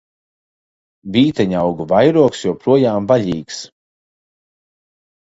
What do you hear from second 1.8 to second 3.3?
vairogs joprojām